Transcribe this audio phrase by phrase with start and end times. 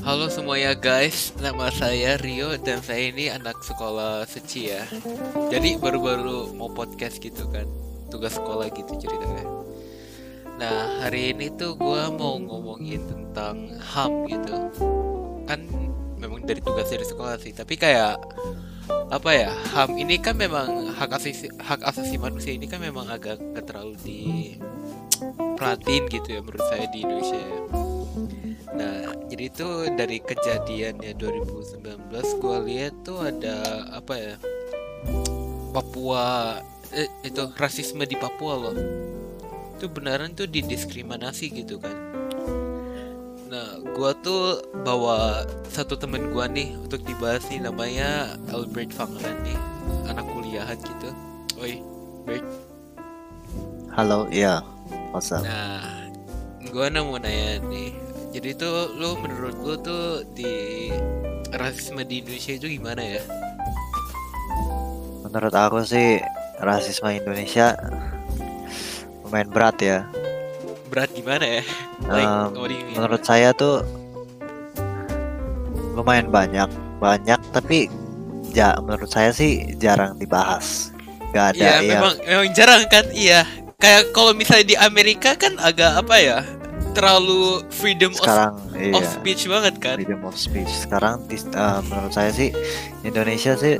[0.00, 4.88] Halo semuanya guys, nama saya Rio dan saya ini anak sekolah Suci ya.
[5.52, 7.68] Jadi baru-baru mau podcast gitu kan,
[8.08, 9.44] tugas sekolah gitu ceritanya.
[10.56, 14.54] Nah hari ini tuh gue mau ngomongin tentang HAM gitu.
[15.44, 15.68] Kan
[16.16, 18.16] memang dari tugas dari sekolah sih, tapi kayak
[19.12, 23.36] apa ya HAM ini kan memang hak asasi hak asasi manusia ini kan memang agak
[23.52, 24.20] gak terlalu di
[25.60, 27.89] perhatiin gitu ya menurut saya di Indonesia ya.
[28.80, 34.34] Nah, jadi itu dari kejadian ya 2019 gue lihat tuh ada apa ya?
[35.70, 36.56] Papua
[36.96, 38.76] eh, itu rasisme di Papua loh.
[39.76, 42.10] Itu beneran tuh didiskriminasi gitu kan.
[43.50, 49.58] Nah, gua tuh bawa satu temen gua nih untuk dibahas nih namanya Albert Fangran nih,
[50.06, 51.10] anak kuliahan gitu.
[51.58, 51.82] Oi,
[52.22, 52.46] Bert.
[53.90, 54.62] Halo, iya.
[55.10, 55.42] What's up?
[55.42, 56.14] Nah,
[56.70, 58.09] gua mau nanya nih.
[58.30, 60.86] Jadi tuh lu menurut lu tuh di
[61.50, 63.22] rasisme di Indonesia itu gimana ya?
[65.26, 66.22] Menurut aku sih
[66.62, 67.74] rasisme Indonesia
[69.26, 69.98] lumayan berat ya.
[70.86, 71.62] Berat gimana ya?
[72.06, 72.94] Like, mean?
[72.94, 73.82] menurut saya tuh
[75.98, 76.70] lumayan banyak,
[77.02, 77.90] banyak tapi
[78.54, 80.94] ja, menurut saya sih jarang dibahas.
[81.34, 83.04] Gak ada Iya, yang memang memang jarang kan?
[83.10, 83.42] Iya.
[83.82, 86.38] Kayak kalau misalnya di Amerika kan agak apa ya?
[86.90, 88.54] Terlalu freedom of, sekarang
[88.96, 89.96] of iya speech banget kan?
[89.96, 90.70] freedom of speech.
[90.70, 92.50] Sekarang eh, menurut saya sih
[93.06, 93.78] Indonesia sih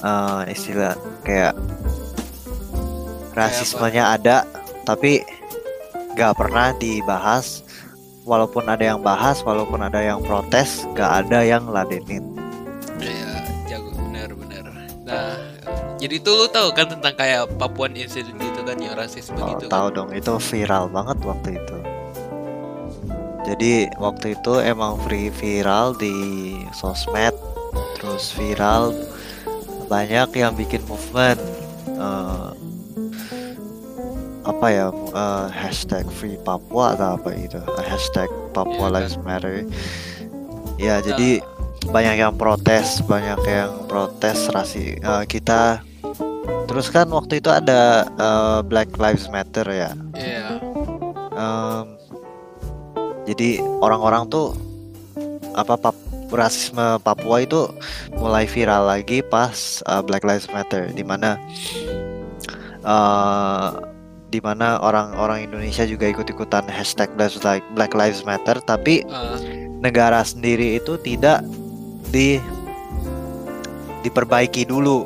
[0.00, 1.56] eh, istilah kayak
[3.32, 4.44] rasismenya ada
[4.84, 5.22] tapi
[6.18, 7.62] gak pernah dibahas
[8.26, 12.26] walaupun ada yang bahas walaupun ada yang protes gak ada yang ladenin
[13.00, 13.32] Iya,
[13.64, 14.68] jago benar-benar.
[15.08, 15.32] Nah,
[15.96, 18.36] jadi tuh lu tahu kan tentang kayak Papuan incident
[18.70, 19.96] kan yang rasisme oh, gitu tahu kan?
[19.98, 21.78] dong itu viral banget waktu itu
[23.50, 26.14] jadi waktu itu emang free viral di
[26.70, 27.34] sosmed
[27.98, 28.94] terus viral
[29.90, 31.42] banyak yang bikin movement
[31.98, 32.50] eh,
[34.46, 39.02] apa ya eh, hashtag free Papua atau apa itu Eh, hashtag Papua kan?
[39.02, 39.66] Lives Matter
[40.78, 41.42] ya jadi
[41.90, 45.82] banyak yang protes banyak yang protes rasi eh, kita
[46.70, 49.90] terus kan waktu itu ada eh, Black Lives Matter ya?
[50.14, 50.46] Iya.
[51.34, 51.86] Em,
[53.26, 54.54] jadi orang-orang tuh
[55.52, 55.96] apa pap
[56.30, 57.66] rasisme Papua itu
[58.14, 61.34] mulai viral lagi pas uh, Black Lives Matter di mana
[62.86, 63.68] eh,
[64.30, 69.34] di mana orang-orang Indonesia juga ikut-ikutan hashtag Black Li- Black Lives Matter tapi Ah,
[69.82, 71.42] negara sendiri itu tidak
[72.14, 72.38] di
[74.00, 75.04] diperbaiki dulu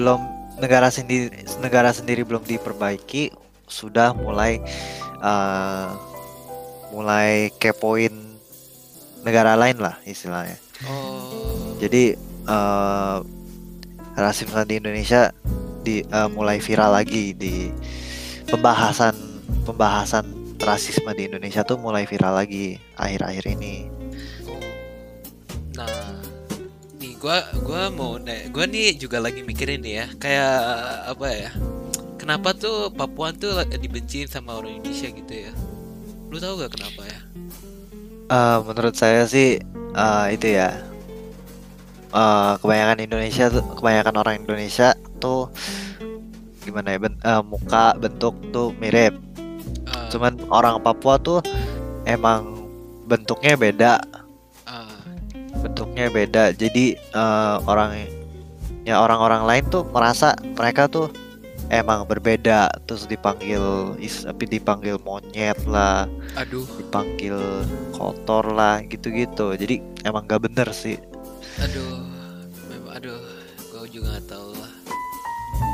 [0.00, 0.20] belum
[0.56, 1.28] negara sendiri
[1.60, 3.36] negara sendiri belum diperbaiki
[3.68, 4.56] sudah mulai
[5.20, 5.88] eh,
[6.88, 8.16] mulai kepoin
[9.20, 10.56] negara lain lah istilahnya
[10.88, 11.76] oh.
[11.76, 12.16] jadi
[12.48, 13.18] eh,
[14.16, 15.36] rasisme di Indonesia
[15.84, 17.68] di eh, mulai viral lagi di
[18.48, 19.12] pembahasan
[19.68, 23.99] pembahasan rasisme di Indonesia tuh mulai viral lagi akhir-akhir ini
[27.20, 30.56] gua gua mau nanya, gua nih juga lagi mikirin nih ya, kayak
[31.12, 31.50] apa ya?
[32.16, 35.52] Kenapa tuh Papuan tuh dibenciin sama orang Indonesia gitu ya?
[36.32, 37.20] Lu tahu gak kenapa ya?
[38.30, 39.58] Eh, menurut saya sih
[39.92, 40.70] eh, itu ya
[42.14, 45.50] eh, kebanyakan Indonesia tuh kebanyakan orang Indonesia tuh
[46.62, 49.12] gimana ya ben- eh, muka bentuk tuh mirip
[49.90, 51.42] Ah, cuman orang Papua tuh
[52.06, 52.62] emang
[53.10, 53.92] bentuknya beda
[56.08, 58.08] beda jadi eh, orang
[58.88, 61.12] ya orang-orang lain tuh merasa mereka tuh
[61.68, 66.08] emang berbeda terus dipanggil is tapi dipanggil monyet lah
[66.40, 67.36] aduh, dipanggil
[67.92, 70.96] kotor lah gitu-gitu jadi emang gak bener sih
[71.60, 72.00] aduh,
[72.72, 73.20] memang aduh,
[73.68, 74.72] gua juga nggak tahu lah.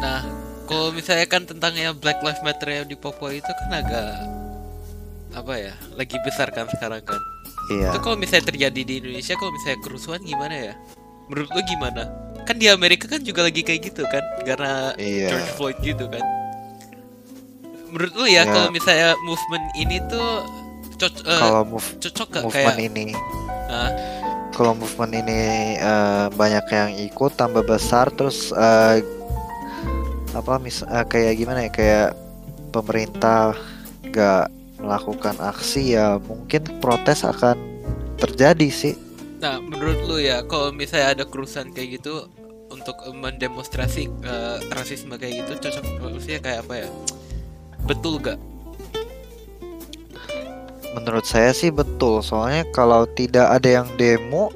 [0.00, 0.20] Nah,
[0.64, 4.12] kalau misalnya kan tentang yang Black Lives Matter yang di Papua itu kan agak
[5.34, 5.74] apa ya?
[5.98, 7.20] Lagi besar kan sekarang kan?
[7.70, 10.74] Iya Itu kalau misalnya terjadi di Indonesia, kalau misalnya kerusuhan gimana ya?
[11.26, 12.02] Menurut lu gimana?
[12.44, 15.32] Kan di Amerika kan juga lagi kayak gitu kan, karena Iya.
[15.32, 16.24] George Floyd gitu kan.
[17.88, 18.44] Menurut lu ya, Ya.
[18.44, 20.44] kalau misalnya movement ini tuh
[20.94, 22.88] cocok kalau move cocok gak movement kayak?
[22.88, 23.06] ini
[23.66, 23.90] Ah,
[24.50, 25.40] kalau movement ini
[25.74, 29.02] eh, banyak yang ikut tambah besar terus eh,
[30.30, 32.08] apa mis eh, kayak gimana ya kayak
[32.70, 33.58] pemerintah
[34.10, 34.46] gak
[34.84, 37.56] melakukan aksi ya mungkin protes akan
[38.20, 38.94] terjadi sih
[39.44, 42.24] Nah, menurut lu ya, kalau misalnya ada kerusuhan kayak gitu
[42.72, 46.88] untuk mendemonstrasi eh, rasisme kayak gitu, cocok maksudnya kayak apa ya?
[47.84, 48.40] Betul gak?
[50.94, 52.22] menurut saya sih betul.
[52.22, 54.54] Soalnya kalau tidak ada yang demo,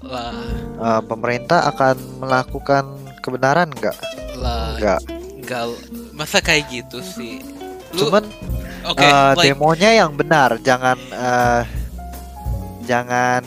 [0.00, 0.32] lah
[0.78, 2.84] uh, pemerintah akan melakukan
[3.20, 3.98] kebenaran nggak?
[4.38, 5.00] lah Nggak.
[5.42, 5.64] nggak
[6.14, 7.42] masa kayak gitu sih
[7.92, 8.24] lu Cuman
[8.88, 11.62] oke uh, like demonya yang benar, jangan uh,
[12.88, 13.44] jangan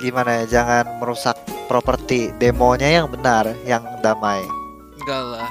[0.00, 1.36] gimana ya, jangan merusak
[1.66, 2.30] properti.
[2.38, 4.42] Demonya yang benar, yang damai.
[5.06, 5.50] enggak lah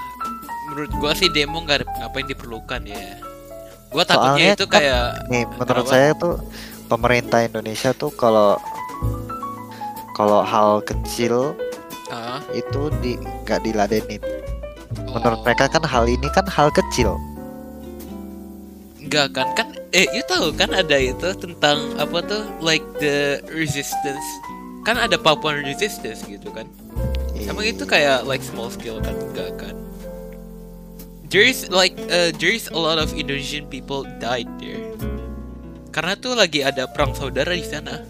[0.75, 3.15] menurut gua sih demo nggak ada ngapain diperlukan ya
[3.93, 6.35] gua takutnya Soalnya itu kan- kayak Nih, menurut saya tuh
[6.91, 8.59] pemerintah Indonesia tuh kalau
[10.11, 11.55] kalau hal kecil
[12.11, 14.23] ah, itu di nggak diladenin.
[15.11, 17.19] Menurut oh, mereka kan hal ini kan hal kecil.
[19.06, 24.25] Enggak kan kan eh you tahu kan ada itu tentang apa tuh like the resistance
[24.81, 26.66] kan ada Papuan resistance gitu kan
[27.46, 29.13] Emang itu kayak like small scale kan?
[29.13, 29.75] Enggak kan?
[31.28, 34.81] There is like uh, there is a lot of Indonesian people died there.
[35.92, 38.02] Karena tuh lagi ada perang saudara di sana.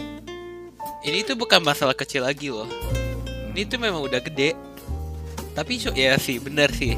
[1.05, 2.69] Ini tuh bukan masalah kecil lagi loh.
[3.53, 4.53] Ini tuh memang udah gede.
[5.53, 6.97] Tapi so, ya sih benar sih.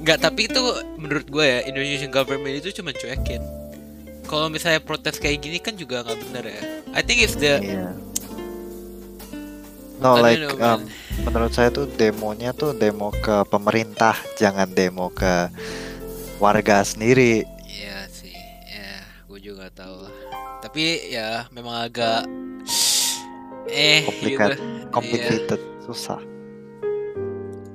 [0.00, 0.60] Enggak, tapi itu
[0.98, 3.42] menurut gue ya Indonesian government itu cuma cuekin.
[4.24, 6.62] Kalau misalnya protes kayak gini kan juga nggak benar ya.
[6.96, 7.92] I think it's the Iya.
[10.02, 10.84] No, like know, um,
[11.22, 15.48] menurut saya tuh demonya tuh demo ke pemerintah, jangan demo ke
[16.42, 17.46] warga sendiri.
[17.64, 18.34] Iya sih,
[18.68, 19.00] ya
[19.30, 20.14] gue juga tahu lah.
[20.60, 22.26] Tapi ya memang agak
[23.70, 24.58] eh Complicated.
[24.58, 24.66] gitu.
[24.66, 24.90] Iya.
[24.92, 26.20] Complicated, susah.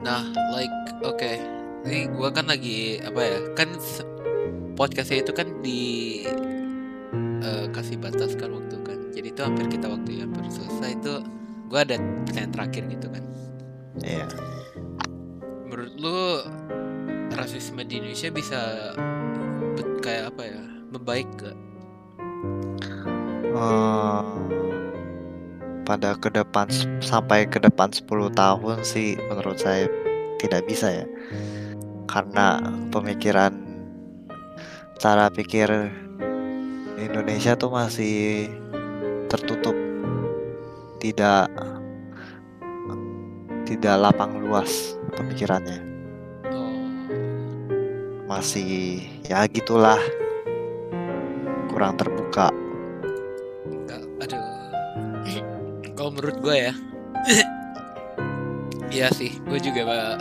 [0.03, 1.33] Nah, like oke,
[1.85, 3.37] ini gue kan lagi apa ya?
[3.55, 3.79] Kan
[4.75, 5.81] podcastnya itu kan di
[7.43, 8.99] eh, kasih batas kan waktu kan.
[9.15, 11.13] Jadi itu hampir kita waktu hampir selesai itu
[11.69, 11.95] gue ada
[12.27, 13.23] pertanyaan terakhir gitu kan.
[14.03, 14.25] Iya.
[15.69, 16.19] Menurut lu
[17.35, 18.59] rasisme di Indonesia bisa
[20.01, 20.61] kayak apa ya?
[20.89, 21.53] Membaik ke
[23.59, 24.23] Eh,
[25.83, 26.69] pada ke depan
[27.01, 29.89] sampai ke depan 10 tahun sih menurut saya
[30.37, 31.05] tidak bisa ya.
[32.09, 32.57] Karena
[32.89, 33.53] pemikiran
[34.97, 35.69] cara pikir
[36.97, 38.49] Indonesia tuh masih
[39.29, 39.77] tertutup.
[40.97, 41.45] Tidak
[43.69, 45.85] tidak lapang luas pemikirannya.
[48.25, 50.01] Masih ya gitulah.
[51.69, 52.49] Kurang terbuka.
[53.69, 54.41] Nggak, aduh.
[55.93, 56.73] Kalau menurut gue ya,
[58.89, 60.17] Iya sih, gue juga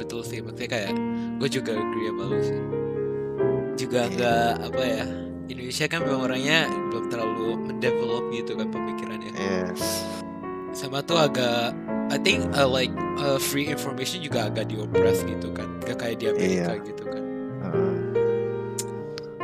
[0.00, 0.40] betul sih.
[0.40, 0.92] Maksudnya kayak
[1.40, 2.60] gue juga agree sama lu sih.
[3.80, 4.12] Juga Iya.
[4.12, 5.04] nggak apa ya,
[5.48, 6.58] Indonesia kan memang orangnya
[6.92, 9.32] belum terlalu mendevelop gitu kan pemikirannya.
[9.32, 10.04] Yes.
[10.70, 11.72] Sama tuh agak,
[12.12, 16.26] I think uh, like uh, free information juga agak diopres gitu kan, gak kayak di
[16.28, 16.84] Amerika Iya.
[16.84, 17.22] gitu kan.
[17.64, 17.96] Heeh.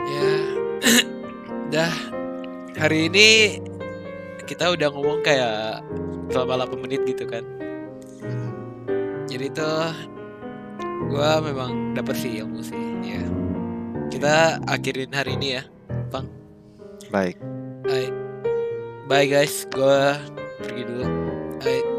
[0.06, 0.28] Ya,
[1.74, 1.92] dah
[2.76, 3.28] hari ini
[4.44, 5.80] kita udah ngomong kayak
[6.28, 7.42] selama 8 menit gitu kan.
[9.26, 9.90] Jadi tuh
[11.08, 13.22] gua memang dapet sih ilmu sih, ya.
[14.12, 15.62] Kita akhirin hari ini ya,
[16.12, 16.28] Bang.
[17.10, 17.36] Baik.
[17.86, 18.10] Hai.
[19.06, 20.18] Bye guys, gua
[20.62, 21.06] pergi dulu.
[21.62, 21.95] Hai.